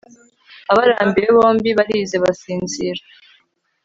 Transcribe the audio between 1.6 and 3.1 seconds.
barize basinzira